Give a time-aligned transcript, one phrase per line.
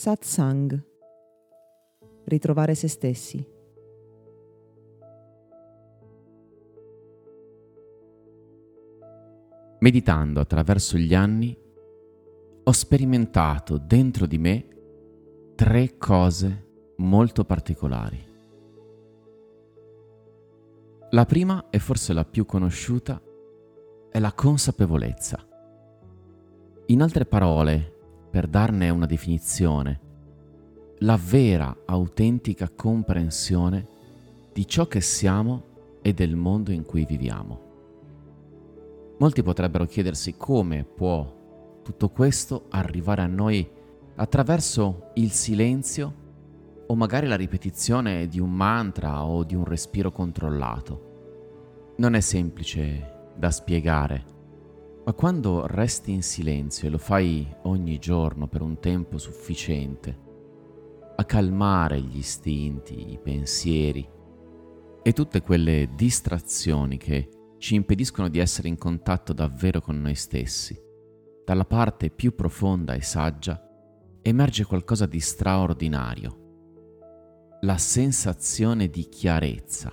[0.00, 0.82] Satsang.
[2.24, 3.46] Ritrovare se stessi.
[9.80, 11.54] Meditando attraverso gli anni,
[12.64, 14.68] ho sperimentato dentro di me
[15.54, 18.26] tre cose molto particolari.
[21.10, 23.20] La prima, e forse la più conosciuta,
[24.10, 25.46] è la consapevolezza.
[26.86, 27.98] In altre parole,
[28.30, 30.00] per darne una definizione,
[30.98, 33.86] la vera, autentica comprensione
[34.52, 35.64] di ciò che siamo
[36.02, 37.68] e del mondo in cui viviamo.
[39.18, 43.68] Molti potrebbero chiedersi come può tutto questo arrivare a noi
[44.16, 46.14] attraverso il silenzio
[46.86, 51.94] o magari la ripetizione di un mantra o di un respiro controllato.
[51.96, 54.38] Non è semplice da spiegare
[55.10, 60.16] ma quando resti in silenzio e lo fai ogni giorno per un tempo sufficiente
[61.16, 64.08] a calmare gli istinti, i pensieri
[65.02, 70.80] e tutte quelle distrazioni che ci impediscono di essere in contatto davvero con noi stessi,
[71.44, 73.60] dalla parte più profonda e saggia
[74.22, 76.38] emerge qualcosa di straordinario,
[77.62, 79.92] la sensazione di chiarezza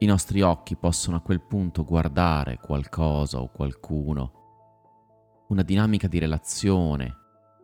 [0.00, 4.32] i nostri occhi possono a quel punto guardare qualcosa o qualcuno,
[5.48, 7.16] una dinamica di relazione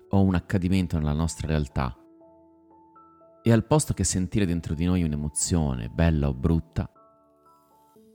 [0.08, 1.96] o un accadimento nella nostra realtà.
[3.40, 6.90] E al posto che sentire dentro di noi un'emozione, bella o brutta,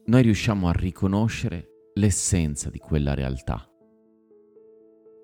[0.08, 3.66] noi riusciamo a riconoscere l'essenza di quella realtà.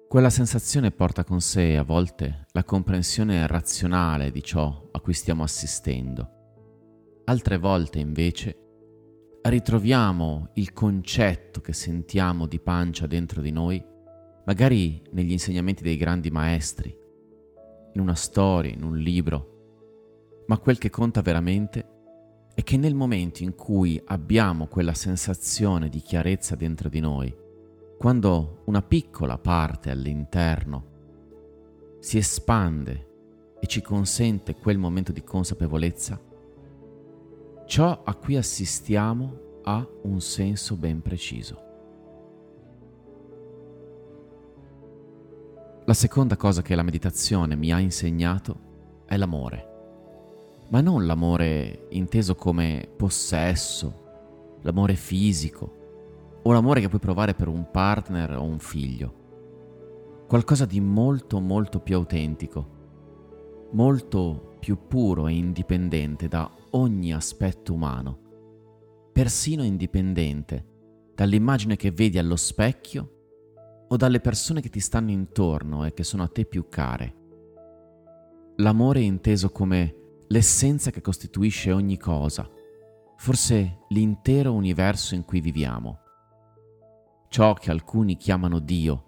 [0.07, 5.43] Quella sensazione porta con sé a volte la comprensione razionale di ciò a cui stiamo
[5.43, 6.29] assistendo.
[7.25, 8.64] Altre volte invece
[9.49, 13.83] ritroviamo il concetto che sentiamo di pancia dentro di noi,
[14.45, 16.95] magari negli insegnamenti dei grandi maestri,
[17.93, 21.93] in una storia, in un libro, ma quel che conta veramente
[22.55, 27.35] è che nel momento in cui abbiamo quella sensazione di chiarezza dentro di noi,
[27.97, 30.93] quando una piccola parte all'interno
[31.99, 36.19] si espande e ci consente quel momento di consapevolezza,
[37.67, 41.63] Ciò a cui assistiamo ha un senso ben preciso.
[45.85, 52.35] La seconda cosa che la meditazione mi ha insegnato è l'amore, ma non l'amore inteso
[52.35, 59.13] come possesso, l'amore fisico o l'amore che puoi provare per un partner o un figlio.
[60.27, 62.69] Qualcosa di molto molto più autentico,
[63.71, 68.19] molto più puro e indipendente da ogni aspetto umano,
[69.13, 73.11] persino indipendente dall'immagine che vedi allo specchio
[73.87, 77.15] o dalle persone che ti stanno intorno e che sono a te più care.
[78.57, 82.49] L'amore è inteso come l'essenza che costituisce ogni cosa,
[83.15, 85.99] forse l'intero universo in cui viviamo.
[87.29, 89.03] Ciò che alcuni chiamano Dio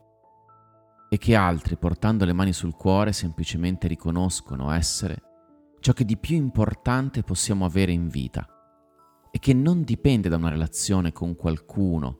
[1.09, 5.26] e che altri, portando le mani sul cuore, semplicemente riconoscono essere
[5.87, 8.45] ciò che di più importante possiamo avere in vita
[9.31, 12.19] e che non dipende da una relazione con qualcuno,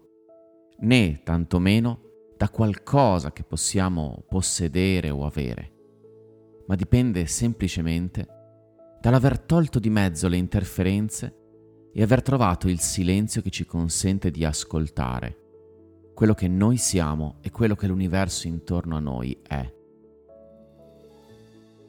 [0.79, 1.99] né tantomeno
[2.37, 5.73] da qualcosa che possiamo possedere o avere,
[6.65, 8.25] ma dipende semplicemente
[9.01, 11.35] dall'aver tolto di mezzo le interferenze
[11.91, 15.41] e aver trovato il silenzio che ci consente di ascoltare
[16.13, 19.69] quello che noi siamo e quello che l'universo intorno a noi è.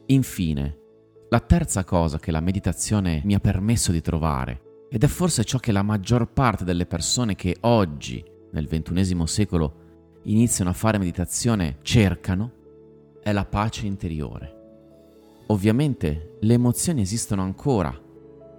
[0.07, 0.78] Infine,
[1.31, 5.59] la terza cosa che la meditazione mi ha permesso di trovare, ed è forse ciò
[5.59, 9.73] che la maggior parte delle persone che oggi, nel XXI secolo,
[10.23, 12.51] iniziano a fare meditazione cercano,
[13.21, 14.55] è la pace interiore.
[15.47, 17.95] Ovviamente le emozioni esistono ancora,